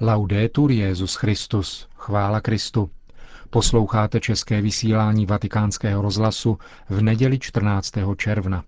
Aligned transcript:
Laudetur 0.00 0.70
Jezus 0.70 1.14
Christus, 1.14 1.88
chvála 1.96 2.40
Kristu. 2.40 2.90
Posloucháte 3.50 4.20
české 4.20 4.60
vysílání 4.60 5.26
Vatikánského 5.26 6.02
rozhlasu 6.02 6.58
v 6.88 7.02
neděli 7.02 7.38
14. 7.38 7.92
června. 8.16 8.64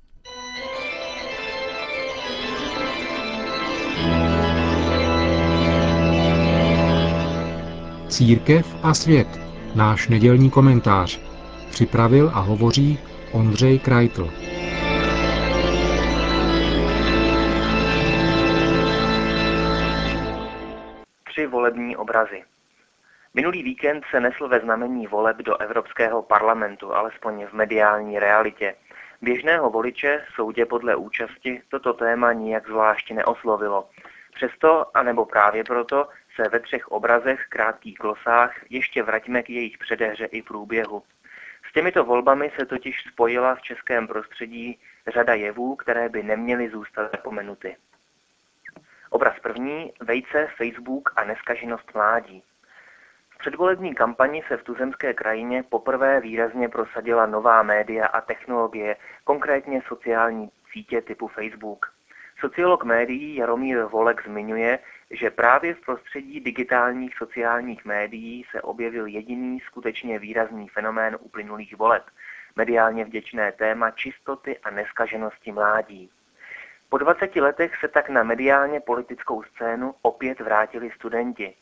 Církev 8.08 8.76
a 8.82 8.94
svět. 8.94 9.40
Náš 9.74 10.08
nedělní 10.08 10.50
komentář. 10.50 11.20
Připravil 11.70 12.30
a 12.34 12.40
hovoří 12.40 12.98
Ondřej 13.32 13.78
Krajtl. 13.78 14.30
Volební 21.50 21.96
obrazy. 21.96 22.44
Minulý 23.34 23.62
víkend 23.62 24.04
se 24.10 24.20
nesl 24.20 24.48
ve 24.48 24.60
znamení 24.60 25.06
voleb 25.06 25.36
do 25.36 25.56
Evropského 25.56 26.22
parlamentu, 26.22 26.94
alespoň 26.94 27.46
v 27.46 27.52
mediální 27.52 28.18
realitě. 28.18 28.74
Běžného 29.22 29.70
voliče, 29.70 30.24
soudě 30.34 30.66
podle 30.66 30.96
účasti, 30.96 31.62
toto 31.68 31.92
téma 31.92 32.32
nijak 32.32 32.66
zvlášť 32.66 33.10
neoslovilo. 33.10 33.88
Přesto, 34.34 34.96
anebo 34.96 35.26
právě 35.26 35.64
proto, 35.64 36.08
se 36.36 36.48
ve 36.48 36.60
třech 36.60 36.88
obrazech, 36.88 37.46
krátkých 37.48 37.98
glosách, 37.98 38.70
ještě 38.70 39.02
vraťme 39.02 39.42
k 39.42 39.50
jejich 39.50 39.78
předehře 39.78 40.24
i 40.24 40.42
průběhu. 40.42 41.02
S 41.70 41.72
těmito 41.72 42.04
volbami 42.04 42.52
se 42.58 42.66
totiž 42.66 43.02
spojila 43.12 43.54
v 43.54 43.62
českém 43.62 44.06
prostředí 44.06 44.78
řada 45.08 45.34
jevů, 45.34 45.76
které 45.76 46.08
by 46.08 46.22
neměly 46.22 46.70
zůstat 46.70 47.10
zapomenuty. 47.10 47.76
Obraz 49.10 49.38
první, 49.42 49.92
vejce, 50.00 50.48
Facebook 50.56 51.12
a 51.16 51.24
neskaženost 51.24 51.94
mládí. 51.94 52.42
V 53.30 53.38
předvolební 53.38 53.94
kampani 53.94 54.42
se 54.48 54.56
v 54.56 54.62
tuzemské 54.62 55.14
krajině 55.14 55.62
poprvé 55.62 56.20
výrazně 56.20 56.68
prosadila 56.68 57.26
nová 57.26 57.62
média 57.62 58.06
a 58.06 58.20
technologie, 58.20 58.96
konkrétně 59.24 59.82
sociální 59.88 60.50
sítě 60.72 61.00
typu 61.02 61.28
Facebook. 61.28 61.92
Sociolog 62.40 62.84
médií 62.84 63.36
Jaromír 63.36 63.82
Volek 63.82 64.24
zmiňuje, 64.26 64.78
že 65.10 65.30
právě 65.30 65.74
v 65.74 65.80
prostředí 65.80 66.40
digitálních 66.40 67.16
sociálních 67.16 67.84
médií 67.84 68.44
se 68.50 68.62
objevil 68.62 69.06
jediný 69.06 69.60
skutečně 69.60 70.18
výrazný 70.18 70.68
fenomén 70.68 71.16
uplynulých 71.20 71.76
voleb, 71.76 72.02
mediálně 72.56 73.04
vděčné 73.04 73.52
téma 73.52 73.90
čistoty 73.90 74.58
a 74.58 74.70
neskaženosti 74.70 75.52
mládí. 75.52 76.10
Po 76.90 76.98
20 76.98 77.36
letech 77.36 77.76
se 77.80 77.88
tak 77.88 78.08
na 78.08 78.22
mediálně 78.22 78.80
politickou 78.80 79.42
scénu 79.42 79.94
opět 80.02 80.40
vrátili 80.40 80.90
studenti. 80.90 81.54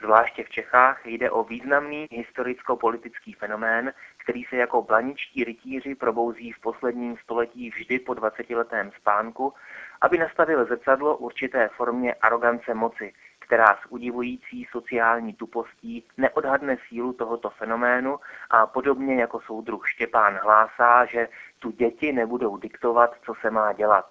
Zvláště 0.00 0.44
v 0.44 0.50
Čechách 0.50 1.06
jde 1.06 1.30
o 1.30 1.44
významný 1.44 2.06
historicko-politický 2.10 3.32
fenomén, 3.32 3.92
který 4.16 4.44
se 4.44 4.56
jako 4.56 4.82
blaničtí 4.82 5.44
rytíři 5.44 5.94
probouzí 5.94 6.52
v 6.52 6.60
posledním 6.60 7.16
století 7.16 7.70
vždy 7.70 7.98
po 7.98 8.12
20-letém 8.12 8.90
spánku, 9.00 9.52
aby 10.00 10.18
nastavil 10.18 10.64
zrcadlo 10.64 11.16
určité 11.16 11.68
formě 11.68 12.14
arogance 12.14 12.74
moci, 12.74 13.12
která 13.38 13.74
s 13.74 13.86
udivující 13.88 14.66
sociální 14.70 15.34
tupostí 15.34 16.04
neodhadne 16.16 16.76
sílu 16.88 17.12
tohoto 17.12 17.50
fenoménu 17.50 18.18
a 18.50 18.66
podobně 18.66 19.20
jako 19.20 19.40
soudruh 19.40 19.88
Štěpán 19.88 20.38
hlásá, 20.42 21.04
že 21.04 21.28
tu 21.58 21.70
děti 21.70 22.12
nebudou 22.12 22.56
diktovat, 22.56 23.16
co 23.26 23.34
se 23.40 23.50
má 23.50 23.72
dělat. 23.72 24.06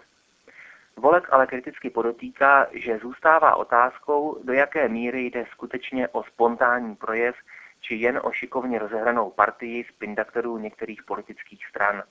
Volek 0.98 1.34
ale 1.34 1.48
kriticky 1.48 1.90
podotýká, 1.90 2.68
že 2.72 3.00
zůstává 3.00 3.56
otázkou, 3.56 4.40
do 4.44 4.54
jaké 4.54 4.90
míry 4.90 5.26
jde 5.26 5.46
skutečně 5.52 6.08
o 6.08 6.24
spontánní 6.24 6.96
projev, 6.96 7.36
či 7.82 7.96
jen 7.96 8.20
o 8.24 8.32
šikovně 8.32 8.80
rozehranou 8.80 9.30
partii 9.30 9.84
spindaktorů 9.84 10.58
některých 10.58 11.04
politických 11.04 11.66
stran. 11.66 12.04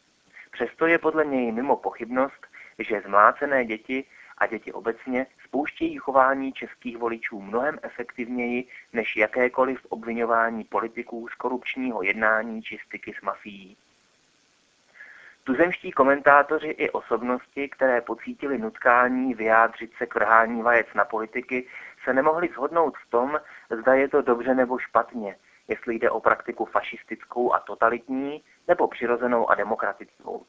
Přesto 0.50 0.86
je 0.86 0.98
podle 0.98 1.24
něj 1.24 1.52
mimo 1.52 1.76
pochybnost, 1.76 2.46
že 2.78 3.00
zmlácené 3.00 3.64
děti 3.64 4.04
a 4.38 4.46
děti 4.46 4.72
obecně 4.72 5.26
spouštějí 5.44 5.96
chování 5.96 6.52
českých 6.52 6.96
voličů 6.98 7.40
mnohem 7.40 7.78
efektivněji 7.82 8.68
než 8.92 9.16
jakékoliv 9.16 9.86
obvinování 9.88 10.64
politiků 10.64 11.28
z 11.28 11.34
korupčního 11.34 12.02
jednání 12.02 12.62
či 12.62 12.78
styky 12.86 13.14
s 13.18 13.22
mafií. 13.22 13.76
Tuzemští 15.44 15.92
komentátoři 15.92 16.68
i 16.68 16.90
osobnosti, 16.90 17.68
které 17.68 18.00
pocítili 18.00 18.58
nutkání 18.58 19.34
vyjádřit 19.34 19.92
se 19.98 20.06
k 20.06 20.14
vrhání 20.14 20.62
vajec 20.62 20.86
na 20.94 21.04
politiky, 21.04 21.66
se 22.04 22.12
nemohli 22.12 22.48
shodnout 22.48 22.94
v 22.96 23.10
tom, 23.10 23.40
zda 23.80 23.94
je 23.94 24.08
to 24.08 24.22
dobře 24.22 24.54
nebo 24.54 24.78
špatně, 24.78 25.36
jestli 25.68 25.94
jde 25.94 26.10
o 26.10 26.20
praktiku 26.20 26.64
fašistickou 26.64 27.52
a 27.52 27.60
totalitní, 27.60 28.42
nebo 28.68 28.88
přirozenou 28.88 29.50
a 29.50 29.54
demokratickou. 29.54 30.46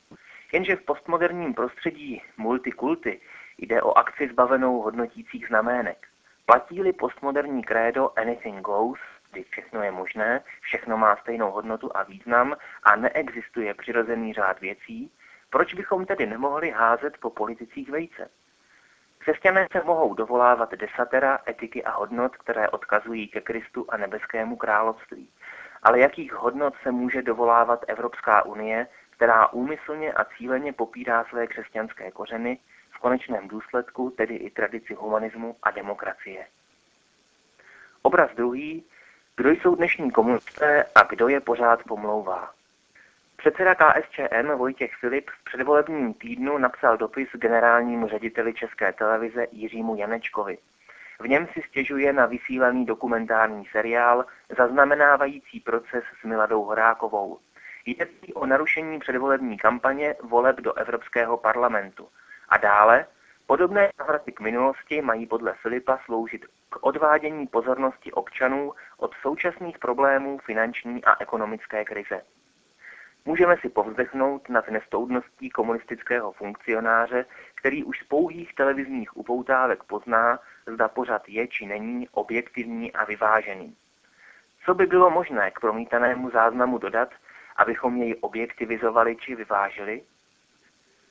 Jenže 0.54 0.76
v 0.76 0.86
postmoderním 0.86 1.54
prostředí 1.54 2.22
multikulty 2.38 3.22
jde 3.58 3.82
o 3.82 3.98
akci 3.98 4.28
zbavenou 4.28 4.82
hodnotících 4.82 5.48
znamének. 5.48 6.08
Platí-li 6.46 6.94
postmoderní 6.94 7.64
krédo 7.64 8.20
anything 8.20 8.62
goes, 8.62 9.00
kdy 9.34 9.44
všechno 9.44 9.84
je 9.84 9.92
možné, 9.92 10.44
všechno 10.62 10.98
má 10.98 11.16
stejnou 11.16 11.52
hodnotu 11.52 11.98
a 11.98 12.04
význam 12.04 12.56
a 12.84 12.96
neexistuje 12.96 13.74
přirozený 13.74 14.34
řád 14.34 14.60
věcí, 14.60 15.12
proč 15.50 15.74
bychom 15.74 16.06
tedy 16.06 16.26
nemohli 16.26 16.72
házet 16.72 17.18
po 17.18 17.30
politicích 17.30 17.90
vejce? 17.90 18.30
Křesťané 19.18 19.68
se 19.72 19.84
mohou 19.84 20.14
dovolávat 20.14 20.72
desatera, 20.72 21.40
etiky 21.48 21.84
a 21.84 21.92
hodnot, 21.92 22.38
které 22.38 22.70
odkazují 22.70 23.28
ke 23.28 23.42
Kristu 23.42 23.86
a 23.90 23.98
nebeskému 23.98 24.56
království. 24.56 25.30
Ale 25.84 26.00
jakých 26.00 26.34
hodnot 26.34 26.74
se 26.84 26.92
může 26.92 27.22
dovolávat 27.22 27.86
Evropská 27.88 28.46
unie, 28.46 28.88
která 29.10 29.48
úmyslně 29.48 30.14
a 30.14 30.26
cíleně 30.26 30.74
popírá 30.74 31.24
své 31.30 31.48
křesťanské 31.48 32.12
kořeny, 32.12 32.60
v 32.92 33.00
konečném 33.00 33.48
důsledku 33.48 34.10
tedy 34.10 34.36
i 34.36 34.50
tradici 34.50 34.94
humanismu 34.94 35.56
a 35.64 35.72
demokracie. 35.72 36.48
Obraz 38.02 38.32
druhý 38.36 38.86
kdo 39.36 39.50
jsou 39.50 39.76
dnešní 39.76 40.12
komunisté 40.12 40.86
a 40.96 41.04
kdo 41.04 41.28
je 41.28 41.40
pořád 41.40 41.84
pomlouvá? 41.84 42.52
Předseda 43.38 43.76
KSČM 43.76 44.52
Vojtěch 44.58 44.96
Filip 45.00 45.30
v 45.30 45.44
předvolebním 45.44 46.14
týdnu 46.14 46.58
napsal 46.58 46.98
dopis 46.98 47.30
generálnímu 47.34 48.08
řediteli 48.08 48.54
České 48.54 48.94
televize 48.94 49.48
Jiřímu 49.52 49.96
Janečkovi. 49.96 50.58
V 51.20 51.28
něm 51.28 51.48
si 51.54 51.62
stěžuje 51.62 52.14
na 52.14 52.26
vysílaný 52.26 52.86
dokumentární 52.86 53.66
seriál 53.66 54.26
zaznamenávající 54.58 55.60
proces 55.60 56.04
s 56.22 56.24
Miladou 56.24 56.64
Horákovou. 56.64 57.40
Jde 57.86 58.08
o 58.34 58.46
narušení 58.46 59.00
předvolební 59.00 59.58
kampaně 59.58 60.16
voleb 60.24 60.56
do 60.56 60.74
Evropského 60.74 61.38
parlamentu. 61.38 62.08
A 62.50 62.58
dále, 62.58 63.06
podobné 63.48 63.90
návraty 64.00 64.32
k 64.32 64.40
minulosti 64.40 65.02
mají 65.02 65.26
podle 65.26 65.54
Filipa 65.54 66.00
sloužit 66.06 66.46
k 66.74 66.78
odvádění 66.82 67.48
pozornosti 67.48 68.12
občanů 68.12 68.74
od 68.98 69.12
současných 69.22 69.80
problémů 69.80 70.38
finanční 70.38 71.04
a 71.06 71.16
ekonomické 71.20 71.86
krize. 71.86 72.22
Můžeme 73.26 73.58
si 73.58 73.70
povzdechnout 73.70 74.50
nad 74.50 74.70
nestoudností 74.70 75.50
komunistického 75.50 76.32
funkcionáře, 76.32 77.26
který 77.56 77.84
už 77.84 78.00
z 78.00 78.04
pouhých 78.04 78.56
televizních 78.56 79.18
upoutávek 79.18 79.84
pozná, 79.84 80.40
zda 80.68 80.88
pořad 80.88 81.30
je 81.30 81.48
či 81.48 81.66
není 81.66 82.10
objektivní 82.10 82.94
a 82.94 83.06
vyvážený. 83.06 83.76
Co 84.66 84.74
by 84.74 84.86
bylo 84.86 85.10
možné 85.10 85.52
k 85.52 85.60
promítanému 85.60 86.30
záznamu 86.30 86.78
dodat, 86.78 87.10
abychom 87.56 87.98
jej 87.98 88.16
objektivizovali 88.22 89.16
či 89.16 89.36
vyvážili? 89.36 90.02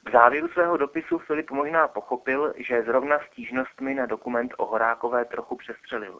V 0.06 0.10
závěru 0.12 0.48
svého 0.48 0.76
dopisu 0.76 1.18
Filip 1.18 1.50
možná 1.50 1.88
pochopil, 1.88 2.54
že 2.56 2.82
zrovna 2.82 3.18
stížnostmi 3.18 3.94
na 3.94 4.06
dokument 4.06 4.54
o 4.56 4.66
Horákové 4.66 5.24
trochu 5.24 5.56
přestřelil. 5.56 6.18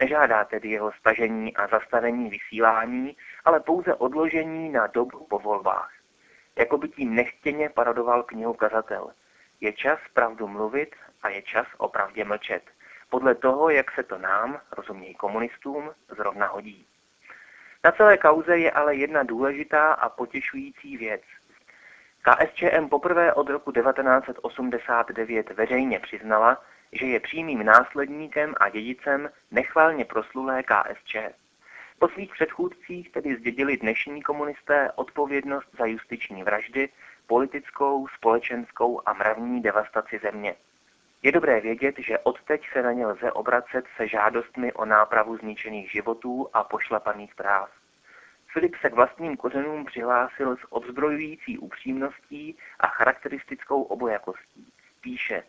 Nežádá 0.00 0.44
tedy 0.44 0.68
jeho 0.68 0.92
stažení 0.92 1.56
a 1.56 1.66
zastavení 1.66 2.30
vysílání, 2.30 3.16
ale 3.44 3.60
pouze 3.60 3.94
odložení 3.94 4.72
na 4.72 4.86
dobu 4.86 5.26
po 5.30 5.38
volbách. 5.38 5.92
Jako 6.58 6.78
by 6.78 6.88
tím 6.88 7.14
nechtěně 7.14 7.68
paradoval 7.68 8.22
knihu 8.22 8.54
kazatel. 8.54 9.10
Je 9.60 9.72
čas 9.72 9.98
pravdu 10.12 10.48
mluvit 10.48 10.96
a 11.22 11.28
je 11.28 11.42
čas 11.42 11.66
o 11.78 11.88
pravdě 11.88 12.24
mlčet. 12.24 12.62
Podle 13.10 13.34
toho, 13.34 13.70
jak 13.70 13.90
se 13.90 14.02
to 14.02 14.18
nám, 14.18 14.60
rozumějí 14.76 15.14
komunistům, 15.14 15.90
zrovna 16.08 16.46
hodí. 16.46 16.86
Na 17.84 17.92
celé 17.92 18.18
kauze 18.18 18.58
je 18.58 18.70
ale 18.70 18.94
jedna 18.94 19.22
důležitá 19.22 19.92
a 19.92 20.08
potěšující 20.08 20.96
věc– 20.96 21.22
KSČM 22.26 22.88
poprvé 22.88 23.34
od 23.34 23.48
roku 23.48 23.72
1989 23.72 25.50
veřejně 25.50 26.00
přiznala, 26.00 26.62
že 26.92 27.06
je 27.06 27.20
přímým 27.20 27.64
následníkem 27.64 28.54
a 28.60 28.68
dědicem 28.68 29.30
nechválně 29.50 30.04
proslulé 30.04 30.62
KSČ. 30.62 31.16
Po 31.98 32.08
svých 32.08 32.32
předchůdcích 32.32 33.12
tedy 33.12 33.36
zdědili 33.36 33.76
dnešní 33.76 34.22
komunisté 34.22 34.92
odpovědnost 34.94 35.68
za 35.78 35.86
justiční 35.86 36.42
vraždy, 36.42 36.88
politickou, 37.26 38.08
společenskou 38.08 39.00
a 39.06 39.12
mravní 39.12 39.62
devastaci 39.62 40.18
země. 40.22 40.54
Je 41.22 41.32
dobré 41.32 41.60
vědět, 41.60 41.94
že 41.98 42.18
odteď 42.18 42.62
se 42.72 42.82
na 42.82 42.92
ně 42.92 43.06
lze 43.06 43.32
obracet 43.32 43.84
se 43.96 44.08
žádostmi 44.08 44.72
o 44.72 44.84
nápravu 44.84 45.36
zničených 45.36 45.90
životů 45.90 46.48
a 46.52 46.64
pošlapaných 46.64 47.34
práv. 47.34 47.70
Filip 48.54 48.76
se 48.80 48.90
k 48.90 48.94
vlastním 48.94 49.36
kořenům 49.36 49.84
přihlásil 49.84 50.56
s 50.56 50.60
odzbrojující 50.72 51.58
upřímností 51.58 52.58
a 52.80 52.86
charakteristickou 52.86 53.82
obojakostí. 53.82 54.72
Píše, 55.00 55.42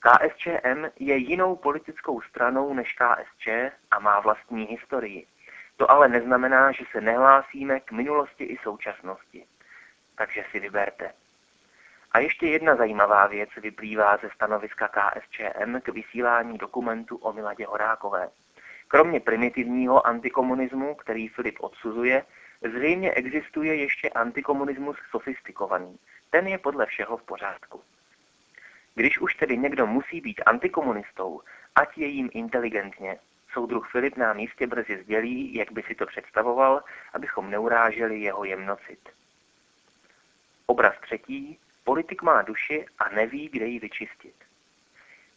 KSČM 0.00 0.84
je 0.98 1.16
jinou 1.16 1.56
politickou 1.56 2.20
stranou 2.20 2.74
než 2.74 2.92
KSČ 2.92 3.48
a 3.90 3.98
má 3.98 4.20
vlastní 4.20 4.64
historii. 4.64 5.26
To 5.76 5.90
ale 5.90 6.08
neznamená, 6.08 6.72
že 6.72 6.84
se 6.92 7.00
nehlásíme 7.00 7.80
k 7.80 7.92
minulosti 7.92 8.44
i 8.44 8.58
současnosti. 8.62 9.46
Takže 10.18 10.44
si 10.50 10.60
vyberte. 10.60 11.12
A 12.12 12.18
ještě 12.18 12.46
jedna 12.46 12.76
zajímavá 12.76 13.26
věc 13.26 13.50
vyplývá 13.56 14.16
ze 14.16 14.30
stanoviska 14.34 14.88
KSČM 14.88 15.80
k 15.82 15.88
vysílání 15.88 16.58
dokumentu 16.58 17.16
o 17.16 17.32
Miladě 17.32 17.66
Horákové. 17.66 18.28
Kromě 18.88 19.20
primitivního 19.20 20.06
antikomunismu, 20.06 20.94
který 20.94 21.28
Filip 21.28 21.56
odsuzuje, 21.60 22.22
zřejmě 22.62 23.12
existuje 23.12 23.74
ještě 23.74 24.08
antikomunismus 24.08 24.96
sofistikovaný. 25.10 25.98
Ten 26.30 26.46
je 26.46 26.58
podle 26.58 26.86
všeho 26.86 27.16
v 27.16 27.22
pořádku. 27.22 27.82
Když 28.94 29.18
už 29.18 29.34
tedy 29.34 29.58
někdo 29.58 29.86
musí 29.86 30.20
být 30.20 30.42
antikomunistou, 30.46 31.40
ať 31.74 31.98
je 31.98 32.06
jim 32.06 32.30
inteligentně, 32.32 33.18
soudruh 33.52 33.90
Filip 33.90 34.16
nám 34.16 34.38
jistě 34.38 34.66
brzy 34.66 35.02
sdělí, 35.02 35.54
jak 35.54 35.72
by 35.72 35.82
si 35.82 35.94
to 35.94 36.06
představoval, 36.06 36.82
abychom 37.12 37.50
neuráželi 37.50 38.20
jeho 38.20 38.44
jemnocit. 38.44 39.08
Obraz 40.66 40.94
třetí. 41.00 41.58
Politik 41.84 42.22
má 42.22 42.42
duši 42.42 42.86
a 42.98 43.08
neví, 43.08 43.48
kde 43.48 43.66
ji 43.66 43.78
vyčistit. 43.78 44.34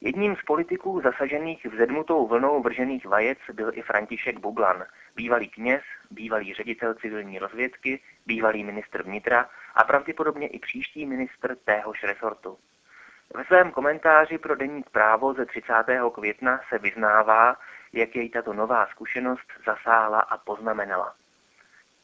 Jedním 0.02 0.36
z 0.36 0.42
politiků 0.42 1.02
zasažených 1.02 1.66
vzedmutou 1.66 2.28
vlnou 2.28 2.62
vržených 2.62 3.06
vajec 3.06 3.38
byl 3.54 3.72
i 3.74 3.82
František 3.82 4.40
Bublan, 4.40 4.84
bývalý 5.16 5.50
kněz, 5.50 5.82
bývalý 6.12 6.54
ředitel 6.54 6.94
civilní 6.94 7.40
rozvědky, 7.40 8.00
bývalý 8.26 8.64
ministr 8.64 9.04
vnitra 9.04 9.50
a 9.76 9.84
pravděpodobně 9.84 10.48
i 10.48 10.60
příští 10.60 11.06
ministr 11.06 11.56
téhož 11.56 12.04
resortu. 12.04 12.58
Ve 13.36 13.46
svém 13.46 13.72
komentáři 13.72 14.38
pro 14.38 14.56
denník 14.56 14.90
právo 14.90 15.34
ze 15.34 15.46
30. 15.46 15.74
května 16.14 16.60
se 16.70 16.78
vyznává, 16.78 17.56
jak 17.94 18.16
jej 18.16 18.30
tato 18.30 18.54
nová 18.54 18.86
zkušenost 18.86 19.48
zasáhla 19.66 20.20
a 20.20 20.38
poznamenala. 20.38 21.16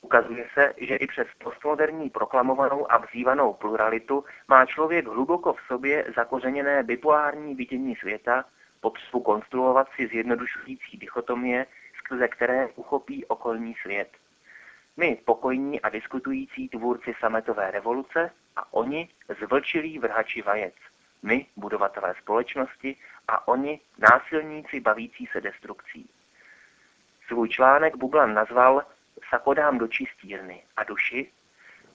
Ukazuje 0.01 0.47
se, 0.53 0.73
že 0.77 0.95
i 0.95 1.07
přes 1.07 1.27
postmoderní 1.43 2.09
proklamovanou 2.09 2.91
a 2.91 2.97
vzývanou 2.97 3.53
pluralitu 3.53 4.25
má 4.47 4.65
člověk 4.65 5.07
hluboko 5.07 5.53
v 5.53 5.61
sobě 5.67 6.05
zakořeněné 6.15 6.83
bipolární 6.83 7.55
vidění 7.55 7.95
světa, 7.95 8.45
potřebu 8.81 9.21
konstruovat 9.21 9.87
si 9.95 10.07
zjednodušující 10.07 10.97
dichotomie, 10.97 11.65
skrze 12.05 12.27
které 12.27 12.67
uchopí 12.67 13.25
okolní 13.25 13.75
svět. 13.81 14.09
My, 14.97 15.17
pokojní 15.25 15.81
a 15.81 15.89
diskutující 15.89 16.69
tvůrci 16.69 17.13
sametové 17.19 17.71
revoluce 17.71 18.31
a 18.55 18.73
oni, 18.73 19.09
zvlčilí 19.39 19.99
vrhači 19.99 20.41
vajec– 20.41 20.75
my, 21.25 21.45
budovatelé 21.55 22.15
společnosti, 22.21 22.95
a 23.27 23.47
oni, 23.47 23.79
násilníci 23.97 24.79
bavící 24.79 25.25
se 25.31 25.41
destrukcí. 25.41 26.09
Svůj 27.27 27.49
článek 27.49 27.95
Bublan 27.95 28.33
nazval 28.33 28.85
Sakodám 29.29 29.77
do 29.77 29.87
čistírny 29.87 30.63
a 30.77 30.83
duši, 30.83 31.31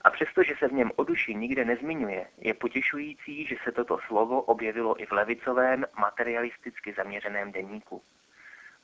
a 0.01 0.09
přestože 0.09 0.53
se 0.59 0.67
v 0.67 0.73
něm 0.73 0.91
o 0.95 1.03
duši 1.03 1.35
nikde 1.35 1.65
nezmiňuje, 1.65 2.27
je 2.37 2.53
potěšující, 2.53 3.45
že 3.45 3.55
se 3.63 3.71
toto 3.71 3.99
slovo 4.07 4.41
objevilo 4.41 5.01
i 5.01 5.05
v 5.05 5.11
levicovém, 5.11 5.85
materialisticky 5.99 6.93
zaměřeném 6.93 7.51
deníku. 7.51 8.01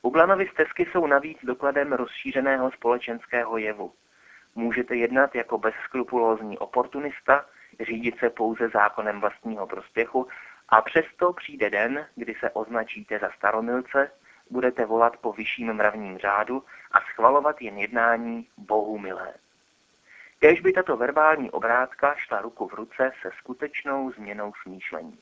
Bublanovi 0.02 0.48
stezky 0.48 0.86
jsou 0.86 1.06
navíc 1.06 1.38
dokladem 1.42 1.92
rozšířeného 1.92 2.70
společenského 2.70 3.58
jevu. 3.58 3.92
Můžete 4.54 4.96
jednat 4.96 5.34
jako 5.34 5.58
bezskrupulózní 5.58 6.58
oportunista, 6.58 7.46
řídit 7.80 8.18
se 8.18 8.30
pouze 8.30 8.68
zákonem 8.68 9.20
vlastního 9.20 9.66
prospěchu 9.66 10.28
a 10.68 10.82
přesto 10.82 11.32
přijde 11.32 11.70
den, 11.70 12.06
kdy 12.14 12.34
se 12.34 12.50
označíte 12.50 13.18
za 13.18 13.30
staromilce, 13.36 14.10
budete 14.50 14.86
volat 14.86 15.16
po 15.16 15.32
vyšším 15.32 15.72
mravním 15.72 16.18
řádu 16.18 16.64
a 16.92 17.00
schvalovat 17.00 17.62
jen 17.62 17.78
jednání 17.78 18.48
Bohu 18.56 18.98
milé. 18.98 19.34
Kež 20.38 20.60
by 20.60 20.72
tato 20.72 20.96
verbální 20.96 21.50
obrátka 21.50 22.14
šla 22.14 22.40
ruku 22.40 22.68
v 22.68 22.74
ruce 22.74 23.12
se 23.22 23.30
skutečnou 23.38 24.12
změnou 24.12 24.52
smýšlení. 24.62 25.18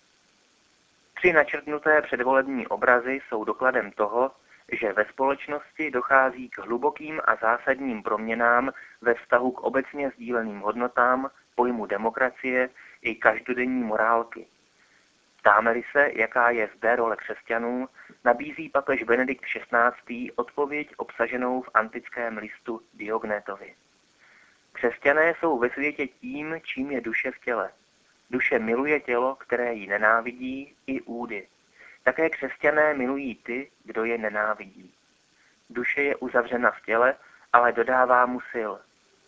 Tři 1.15 1.33
načrtnuté 1.33 2.03
předvolební 2.03 2.67
obrazy 2.67 3.21
jsou 3.29 3.45
dokladem 3.45 3.93
toho, 3.93 4.31
že 4.73 4.93
ve 4.93 5.05
společnosti 5.05 5.91
dochází 5.91 6.49
k 6.49 6.59
hlubokým 6.59 7.21
a 7.25 7.37
zásadním 7.37 8.03
proměnám 8.03 8.73
ve 9.01 9.15
vztahu 9.15 9.51
k 9.51 9.61
obecně 9.61 10.11
sdíleným 10.11 10.61
hodnotám, 10.61 11.31
pojmu 11.55 11.87
demokracie 11.87 12.71
i 13.03 13.15
každodenní 13.15 13.83
morálky. 13.85 14.47
Ptáme-li 15.41 15.83
se, 15.93 16.11
jaká 16.13 16.51
je 16.51 16.69
zde 16.77 16.97
role 16.97 17.17
křesťanů, 17.17 17.89
nabízí 18.25 18.69
papež 18.69 19.03
Benedikt 19.03 19.45
XVI. 19.45 20.33
odpověď 20.37 20.95
obsaženou 20.97 21.63
v 21.63 21.71
antickém 21.75 22.39
listu 22.39 22.83
Diognetovi. 22.95 23.75
Křesťané 24.73 25.35
jsou 25.41 25.59
ve 25.59 25.71
světě 25.71 26.07
tím, 26.07 26.61
čím 26.63 26.91
je 26.91 27.01
duše 27.01 27.31
v 27.31 27.39
těle. 27.39 27.71
Duše 28.31 28.59
miluje 28.59 29.01
tělo, 29.01 29.35
které 29.35 29.75
ji 29.75 29.87
nenávidí, 29.87 30.77
i 30.87 31.01
údy. 31.01 31.47
Také 32.07 32.31
křesťané 32.31 32.95
milují 32.95 33.35
ty, 33.35 33.71
kdo 33.85 34.05
je 34.05 34.19
nenávidí. 34.19 34.95
Duše 35.71 36.03
je 36.03 36.17
uzavřena 36.17 36.71
v 36.71 36.81
těle, 36.87 37.15
ale 37.53 37.73
dodává 37.73 38.27
mu 38.27 38.41
sil. 38.53 38.73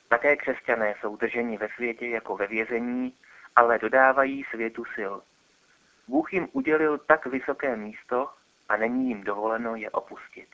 Také 0.08 0.36
křesťané 0.36 0.94
jsou 1.00 1.16
drženi 1.16 1.58
ve 1.58 1.69
světě 1.69 2.06
jako 2.08 2.36
ve 2.36 2.46
vězení, 2.46 3.14
ale 3.56 3.78
dodávají 3.78 4.44
světu 4.50 4.84
sil. 4.94 5.14
Bůh 6.08 6.32
jim 6.32 6.48
udělil 6.52 6.98
tak 6.98 7.26
vysoké 7.26 7.76
místo 7.76 8.28
a 8.69 8.76
není 8.76 9.08
jim 9.08 9.25
dovoleno 9.25 9.76
je 9.76 9.90
opustit. 9.90 10.48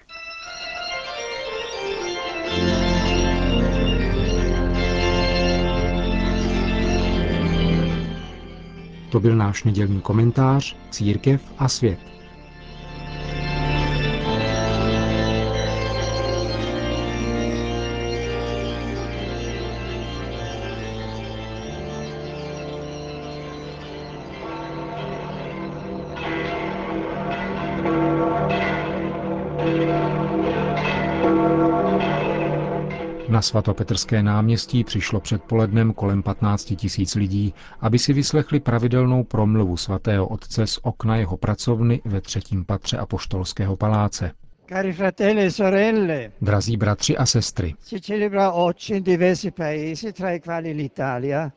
To 9.13 9.21
byl 9.21 9.37
náš 9.37 9.65
nedělní 9.65 10.01
komentář 10.01 10.77
Církev 10.91 11.43
a 11.59 11.69
svět. 11.69 12.14
Na 33.29 33.43
svatopetrské 33.43 34.23
náměstí 34.23 34.85
přišlo 34.85 35.21
předpolednem 35.21 35.93
kolem 35.93 36.23
15 36.23 36.65
tisíc 36.77 37.15
lidí, 37.15 37.55
aby 37.81 37.99
si 37.99 38.13
vyslechli 38.13 38.61
pravidelnou 38.61 39.25
promluvu 39.25 39.77
svatého 39.77 40.27
otce 40.29 40.67
z 40.67 40.79
okna 40.83 41.17
jeho 41.17 41.37
pracovny 41.37 42.01
ve 42.05 42.21
třetím 42.21 42.65
patře 42.65 42.97
Apoštolského 42.99 43.77
paláce. 43.77 44.31
Cari 44.69 44.93
fratelli 44.93 45.43
e 45.43 45.51
sorelle, 45.51 46.31
Drazí 46.41 46.77
bratři 46.77 47.17
a 47.17 47.27
sestry, 47.27 47.75
si 47.81 48.01
celebra 48.01 48.53
oggi 48.53 48.95
in 48.97 49.03
diversi 49.03 49.51
paesi, 49.51 50.13
tra 50.13 50.31
i 50.33 50.41
quali 50.41 50.73
l'Italia, 50.73 51.53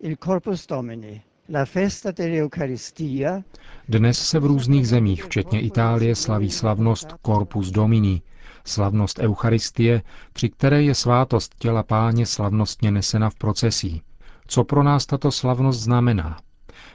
il 0.00 0.16
Corpus 0.16 0.66
Domini, 0.66 1.22
la 1.48 1.64
festa 1.64 2.10
dell'Eucaristia. 2.12 3.42
dnes 3.88 4.18
se 4.28 4.38
v 4.38 4.44
různých 4.46 4.88
zemích, 4.88 5.24
včetně 5.24 5.60
Itálie, 5.60 6.14
slaví 6.14 6.50
slavnost 6.50 7.14
Corpus 7.26 7.70
Domini, 7.70 8.22
slavnost 8.64 9.18
Eucharistie, 9.18 10.02
při 10.32 10.48
které 10.48 10.82
je 10.82 10.94
svátost 10.94 11.54
těla 11.58 11.82
páně 11.82 12.26
slavnostně 12.26 12.90
nesena 12.90 13.30
v 13.30 13.34
procesí. 13.34 14.02
Co 14.46 14.64
pro 14.64 14.82
nás 14.82 15.06
tato 15.06 15.30
slavnost 15.30 15.80
znamená? 15.80 16.36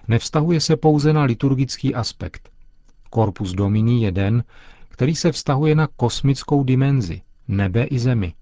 Nevztahuje 0.07 0.61
se 0.61 0.75
pouze 0.77 1.13
na 1.13 1.23
liturgický 1.23 1.95
aspekt. 1.95 2.49
Corpus 3.13 3.51
Domini 3.51 4.03
je 4.03 4.11
den, 4.11 4.43
který 4.89 5.15
se 5.15 5.31
vztahuje 5.31 5.75
na 5.75 5.87
kosmickou 5.95 6.63
dimenzi, 6.63 7.21
nebe 7.47 7.83
i 7.83 7.99
zemi. 7.99 8.33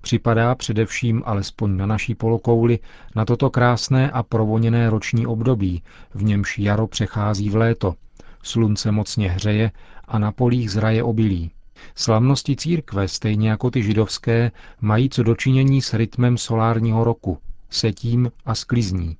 Připadá 0.00 0.54
především, 0.54 1.22
alespoň 1.26 1.76
na 1.76 1.86
naší 1.86 2.14
polokouli, 2.14 2.78
na 3.14 3.24
toto 3.24 3.50
krásné 3.50 4.10
a 4.10 4.22
provoněné 4.22 4.90
roční 4.90 5.26
období, 5.26 5.82
v 6.14 6.22
němž 6.22 6.58
jaro 6.58 6.86
přechází 6.86 7.50
v 7.50 7.56
léto, 7.56 7.94
slunce 8.42 8.92
mocně 8.92 9.30
hřeje 9.30 9.70
a 10.04 10.18
na 10.18 10.32
polích 10.32 10.70
zraje 10.70 11.02
obilí. 11.02 11.50
Slavnosti 11.94 12.56
církve, 12.56 13.08
stejně 13.08 13.50
jako 13.50 13.70
ty 13.70 13.82
židovské, 13.82 14.50
mají 14.80 15.10
co 15.10 15.22
dočinění 15.22 15.82
s 15.82 15.94
rytmem 15.94 16.38
solárního 16.38 17.04
roku, 17.04 17.38
setím 17.70 18.30
a 18.44 18.54
sklizní. 18.54 19.16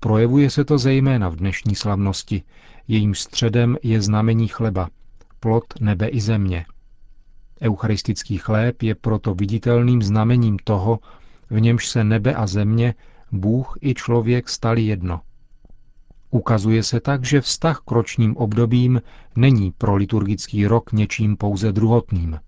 Projevuje 0.00 0.50
se 0.50 0.64
to 0.64 0.78
zejména 0.78 1.28
v 1.28 1.36
dnešní 1.36 1.74
slavnosti. 1.74 2.42
Jejím 2.88 3.14
středem 3.14 3.76
je 3.82 4.02
znamení 4.02 4.48
chleba, 4.48 4.88
plot 5.40 5.64
nebe 5.80 6.08
i 6.08 6.20
země. 6.20 6.66
Eucharistický 7.62 8.38
chléb 8.38 8.82
je 8.82 8.94
proto 8.94 9.34
viditelným 9.34 10.02
znamením 10.02 10.56
toho, 10.64 10.98
v 11.50 11.60
němž 11.60 11.88
se 11.88 12.04
nebe 12.04 12.34
a 12.34 12.46
země, 12.46 12.94
Bůh 13.32 13.78
i 13.80 13.94
člověk 13.94 14.48
stali 14.48 14.82
jedno. 14.82 15.20
Ukazuje 16.30 16.82
se 16.82 17.00
tak, 17.00 17.24
že 17.24 17.40
vztah 17.40 17.82
k 17.86 17.90
ročním 17.90 18.36
obdobím 18.36 19.02
není 19.36 19.72
pro 19.78 19.94
liturgický 19.96 20.66
rok 20.66 20.92
něčím 20.92 21.36
pouze 21.36 21.72
druhotným. 21.72 22.38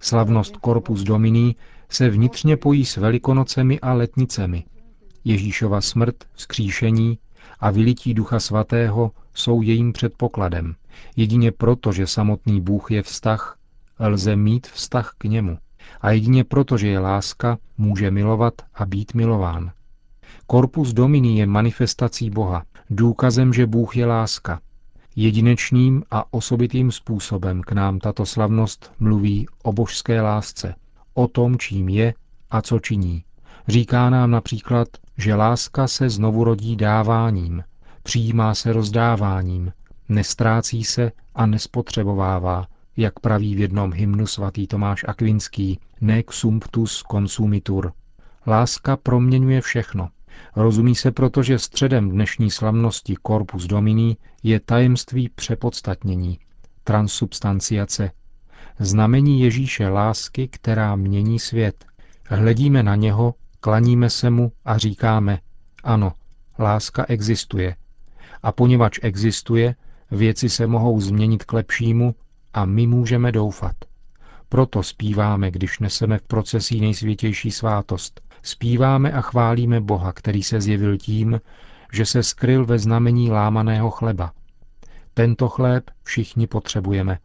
Slavnost 0.00 0.56
Corpus 0.64 1.02
Domini 1.02 1.54
se 1.88 2.08
vnitřně 2.08 2.56
pojí 2.56 2.84
s 2.84 2.96
velikonocemi 2.96 3.80
a 3.80 3.92
letnicemi. 3.92 4.64
Ježíšova 5.24 5.80
smrt, 5.80 6.14
vzkříšení 6.32 7.18
a 7.60 7.70
vylití 7.70 8.14
Ducha 8.14 8.40
Svatého 8.40 9.10
jsou 9.34 9.62
jejím 9.62 9.92
předpokladem. 9.92 10.74
Jedině 11.16 11.52
proto, 11.52 11.92
že 11.92 12.06
samotný 12.06 12.60
Bůh 12.60 12.90
je 12.90 13.02
vztah, 13.02 13.58
lze 13.98 14.36
mít 14.36 14.66
vztah 14.66 15.14
k 15.18 15.24
němu. 15.24 15.58
A 16.00 16.10
jedině 16.10 16.44
proto, 16.44 16.78
že 16.78 16.88
je 16.88 16.98
láska, 16.98 17.58
může 17.78 18.10
milovat 18.10 18.54
a 18.74 18.86
být 18.86 19.14
milován. 19.14 19.72
Korpus 20.46 20.92
Domini 20.92 21.38
je 21.38 21.46
manifestací 21.46 22.30
Boha, 22.30 22.64
důkazem, 22.90 23.52
že 23.52 23.66
Bůh 23.66 23.96
je 23.96 24.06
láska. 24.06 24.60
Jedinečným 25.16 26.02
a 26.10 26.24
osobitým 26.34 26.92
způsobem 26.92 27.62
k 27.62 27.72
nám 27.72 27.98
tato 27.98 28.26
slavnost 28.26 28.92
mluví 28.98 29.46
o 29.62 29.72
božské 29.72 30.20
lásce, 30.20 30.74
o 31.14 31.28
tom, 31.28 31.58
čím 31.58 31.88
je 31.88 32.14
a 32.50 32.62
co 32.62 32.78
činí. 32.78 33.24
Říká 33.68 34.10
nám 34.10 34.30
například, 34.30 34.88
že 35.18 35.34
láska 35.34 35.88
se 35.88 36.10
znovu 36.10 36.44
rodí 36.44 36.76
dáváním, 36.76 37.64
přijímá 38.02 38.54
se 38.54 38.72
rozdáváním, 38.72 39.72
nestrácí 40.08 40.84
se 40.84 41.12
a 41.34 41.46
nespotřebovává, 41.46 42.66
jak 42.96 43.20
praví 43.20 43.54
v 43.54 43.58
jednom 43.58 43.92
hymnu 43.92 44.26
svatý 44.26 44.66
Tomáš 44.66 45.04
Akvinský, 45.08 45.78
nec 46.00 46.26
sumptus 46.30 47.04
consumitur. 47.10 47.92
Láska 48.46 48.96
proměňuje 48.96 49.60
všechno. 49.60 50.08
Rozumí 50.56 50.94
se 50.94 51.10
proto, 51.10 51.42
že 51.42 51.58
středem 51.58 52.10
dnešní 52.10 52.50
slavnosti 52.50 53.14
Corpus 53.26 53.66
Domini 53.66 54.16
je 54.42 54.60
tajemství 54.60 55.28
přepodstatnění, 55.28 56.38
transubstanciace, 56.84 58.10
znamení 58.78 59.40
Ježíše 59.40 59.88
lásky, 59.88 60.48
která 60.48 60.96
mění 60.96 61.38
svět. 61.38 61.84
Hledíme 62.28 62.82
na 62.82 62.96
něho, 62.96 63.34
klaníme 63.60 64.10
se 64.10 64.30
mu 64.30 64.52
a 64.64 64.78
říkáme, 64.78 65.38
ano, 65.84 66.12
láska 66.58 67.04
existuje. 67.08 67.76
A 68.42 68.52
poněvadž 68.52 68.98
existuje, 69.02 69.74
věci 70.10 70.48
se 70.48 70.66
mohou 70.66 71.00
změnit 71.00 71.44
k 71.44 71.52
lepšímu 71.52 72.14
a 72.54 72.64
my 72.64 72.86
můžeme 72.86 73.32
doufat. 73.32 73.76
Proto 74.48 74.82
zpíváme, 74.82 75.50
když 75.50 75.78
neseme 75.78 76.18
v 76.18 76.22
procesí 76.22 76.80
nejsvětější 76.80 77.50
svátost. 77.50 78.20
Zpíváme 78.42 79.12
a 79.12 79.20
chválíme 79.20 79.80
Boha, 79.80 80.12
který 80.12 80.42
se 80.42 80.60
zjevil 80.60 80.96
tím, 80.96 81.40
že 81.92 82.06
se 82.06 82.22
skryl 82.22 82.66
ve 82.66 82.78
znamení 82.78 83.30
lámaného 83.30 83.90
chleba. 83.90 84.32
Tento 85.14 85.48
chléb 85.48 85.84
všichni 86.02 86.46
potřebujeme, 86.46 87.18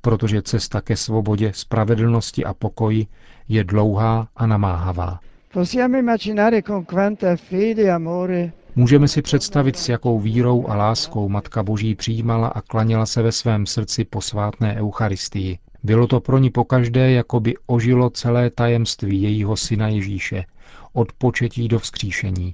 protože 0.00 0.42
cesta 0.42 0.80
ke 0.80 0.96
svobodě, 0.96 1.52
spravedlnosti 1.54 2.44
a 2.44 2.54
pokoji 2.54 3.06
je 3.48 3.64
dlouhá 3.64 4.28
a 4.36 4.46
namáhavá. 4.46 5.20
Possiamo 5.52 5.96
immaginare 5.98 6.62
con 6.62 6.84
quanta 6.84 7.36
fede 7.36 7.82
e 7.82 7.90
amore 7.90 8.52
Můžeme 8.78 9.08
si 9.08 9.22
představit, 9.22 9.76
s 9.76 9.88
jakou 9.88 10.20
vírou 10.20 10.68
a 10.68 10.76
láskou 10.76 11.28
Matka 11.28 11.62
Boží 11.62 11.94
přijímala 11.94 12.48
a 12.48 12.60
klaněla 12.60 13.06
se 13.06 13.22
ve 13.22 13.32
svém 13.32 13.66
srdci 13.66 14.04
posvátné 14.04 14.74
Eucharistii. 14.74 15.58
Bylo 15.82 16.06
to 16.06 16.20
pro 16.20 16.38
ní 16.38 16.50
pokaždé, 16.50 17.10
jako 17.10 17.40
by 17.40 17.54
ožilo 17.66 18.10
celé 18.10 18.50
tajemství 18.50 19.22
jejího 19.22 19.56
syna 19.56 19.88
Ježíše, 19.88 20.44
od 20.92 21.12
početí 21.12 21.68
do 21.68 21.78
vzkříšení. 21.78 22.52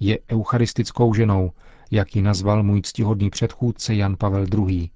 Je 0.00 0.18
eucharistickou 0.32 1.14
ženou, 1.14 1.50
jak 1.90 2.16
ji 2.16 2.22
nazval 2.22 2.62
můj 2.62 2.82
ctihodný 2.82 3.30
předchůdce 3.30 3.94
Jan 3.94 4.16
Pavel 4.16 4.46
II. 4.58 4.90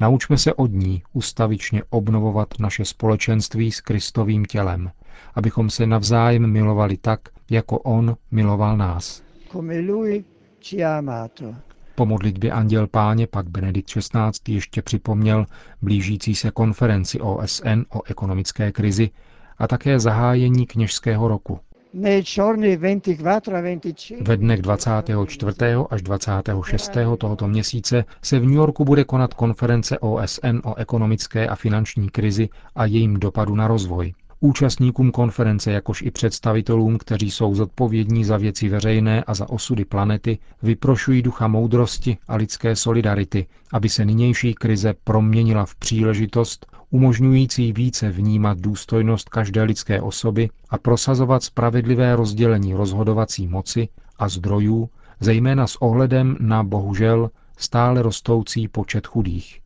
Naučme 0.00 0.38
se 0.38 0.54
od 0.54 0.72
ní 0.72 1.02
ustavičně 1.12 1.82
obnovovat 1.90 2.48
naše 2.58 2.84
společenství 2.84 3.72
s 3.72 3.80
Kristovým 3.80 4.44
tělem, 4.44 4.90
abychom 5.34 5.70
se 5.70 5.86
navzájem 5.86 6.46
milovali 6.46 6.96
tak, 6.96 7.20
jako 7.50 7.78
On 7.78 8.16
miloval 8.30 8.76
nás. 8.76 9.23
Come 9.54 9.80
lui 9.80 10.24
ci 10.58 10.82
ha 10.82 10.98
amato. 10.98 11.54
Po 11.94 12.06
modlitbě 12.06 12.52
Anděl 12.52 12.86
Páně 12.86 13.26
pak 13.26 13.48
Benedikt 13.48 13.88
XVI. 13.88 14.54
ještě 14.54 14.82
připomněl 14.82 15.46
blížící 15.82 16.34
se 16.34 16.50
konferenci 16.50 17.20
OSN 17.20 17.82
o 17.92 18.02
ekonomické 18.06 18.72
krizi 18.72 19.10
a 19.58 19.68
také 19.68 20.00
zahájení 20.00 20.66
kněžského 20.66 21.28
roku. 21.28 21.58
Nei 21.92 22.22
giorni 22.22 22.76
24 22.76 23.28
a 23.28 23.40
25 23.40 24.20
Ve 24.28 24.36
dnech 24.36 24.62
24. 24.62 25.56
až 25.90 26.02
26. 26.02 26.92
tohoto 27.18 27.48
měsíce 27.48 28.04
se 28.22 28.38
v 28.38 28.42
New 28.42 28.54
Yorku 28.54 28.84
bude 28.84 29.04
konat 29.04 29.34
konference 29.34 29.98
OSN 29.98 30.58
o 30.64 30.74
ekonomické 30.74 31.48
a 31.48 31.54
finanční 31.54 32.08
krizi 32.08 32.48
a 32.74 32.86
jejím 32.86 33.20
dopadu 33.20 33.54
na 33.54 33.68
rozvoj. 33.68 34.14
Účastníkům 34.44 35.10
konference, 35.12 35.72
jakož 35.72 36.02
i 36.02 36.10
představitelům, 36.10 36.98
kteří 36.98 37.30
jsou 37.30 37.54
zodpovědní 37.54 38.24
za 38.24 38.36
věci 38.36 38.68
veřejné 38.68 39.24
a 39.24 39.34
za 39.34 39.48
osudy 39.48 39.84
planety, 39.84 40.38
vyprošují 40.62 41.22
ducha 41.22 41.48
moudrosti 41.48 42.18
a 42.28 42.36
lidské 42.36 42.76
solidarity, 42.76 43.46
aby 43.72 43.88
se 43.88 44.04
nynější 44.04 44.54
krize 44.54 44.94
proměnila 45.04 45.66
v 45.66 45.74
příležitost, 45.74 46.66
umožňující 46.90 47.72
více 47.72 48.10
vnímat 48.10 48.58
důstojnost 48.58 49.28
každé 49.28 49.62
lidské 49.62 50.00
osoby 50.00 50.50
a 50.70 50.78
prosazovat 50.78 51.42
spravedlivé 51.42 52.16
rozdělení 52.16 52.74
rozhodovací 52.74 53.46
moci 53.46 53.88
a 54.18 54.28
zdrojů, 54.28 54.90
zejména 55.20 55.66
s 55.66 55.82
ohledem 55.82 56.36
na 56.40 56.62
bohužel 56.62 57.30
stále 57.56 58.02
rostoucí 58.02 58.68
počet 58.68 59.06
chudých. 59.06 59.63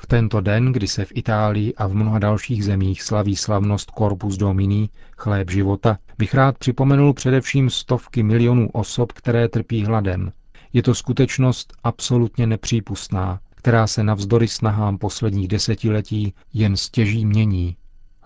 V 0.00 0.06
tento 0.06 0.40
den, 0.40 0.72
kdy 0.72 0.88
se 0.88 1.04
v 1.04 1.12
Itálii 1.14 1.74
a 1.74 1.86
v 1.86 1.94
mnoha 1.94 2.18
dalších 2.18 2.64
zemích 2.64 3.02
slaví 3.02 3.36
slavnost 3.36 3.90
Corpus 3.90 4.36
Domini, 4.36 4.88
chléb 5.16 5.50
života, 5.50 5.98
bych 6.18 6.34
rád 6.34 6.58
připomenul 6.58 7.14
především 7.14 7.70
stovky 7.70 8.22
milionů 8.22 8.70
osob, 8.70 9.12
které 9.12 9.48
trpí 9.48 9.84
hladem. 9.84 10.32
Je 10.72 10.82
to 10.82 10.94
skutečnost 10.94 11.72
absolutně 11.84 12.46
nepřípustná, 12.46 13.40
která 13.54 13.86
se 13.86 14.04
navzdory 14.04 14.48
snahám 14.48 14.98
posledních 14.98 15.48
desetiletí 15.48 16.34
jen 16.54 16.76
stěží 16.76 17.26
mění. 17.26 17.76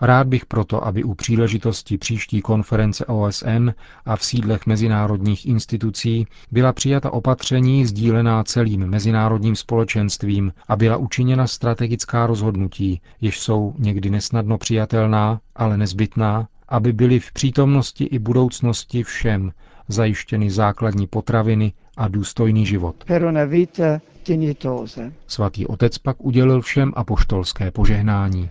Rád 0.05 0.27
bych 0.27 0.47
proto, 0.47 0.87
aby 0.87 1.05
u 1.05 1.15
příležitosti 1.15 1.99
příští 1.99 2.41
konference 2.41 3.07
OSN 3.07 3.71
a 4.07 4.17
v 4.17 4.25
sídlech 4.25 4.67
mezinárodních 4.67 5.47
institucí 5.47 6.27
byla 6.51 6.73
přijata 6.73 7.11
opatření 7.13 7.87
sdílená 7.87 8.45
celým 8.45 8.87
mezinárodním 8.87 9.57
společenstvím 9.57 10.53
a 10.69 10.77
byla 10.77 10.97
učiněna 10.97 11.47
strategická 11.47 12.27
rozhodnutí, 12.27 13.01
jež 13.21 13.41
jsou 13.41 13.75
někdy 13.79 14.11
nesnadno 14.11 14.59
přijatelná, 14.59 15.41
ale 15.57 15.77
nezbytná, 15.77 16.49
aby 16.69 16.93
byly 16.93 17.21
v 17.21 17.33
přítomnosti 17.33 18.05
i 18.05 18.19
budoucnosti 18.19 19.03
všem 19.03 19.53
zajištěny 19.89 20.51
základní 20.51 21.07
potraviny 21.07 21.73
a 21.97 22.09
důstojný 22.09 22.67
život. 22.67 23.05
Svatý 25.27 25.67
otec 25.67 25.99
pak 25.99 26.17
udělil 26.25 26.61
všem 26.61 26.93
apoštolské 26.97 27.71
požehnání. 27.71 28.51